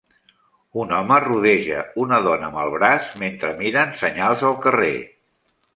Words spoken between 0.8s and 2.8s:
Un home rodeja una dona amb el